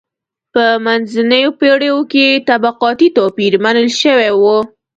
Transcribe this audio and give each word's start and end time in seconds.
په 0.53 0.63
منځنیو 0.85 1.49
پېړیو 1.59 1.99
کې 2.11 2.25
طبقاتي 2.49 3.07
توپیر 3.17 3.53
منل 3.63 3.87
شوی 4.01 4.29
و. 4.39 4.41